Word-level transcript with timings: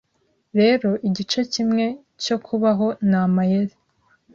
Rero 0.59 0.89
igice 1.07 1.39
kimwe 1.53 1.85
cyo 2.23 2.37
kubaho 2.45 2.87
ni 3.09 3.17
amayeri 3.23 3.75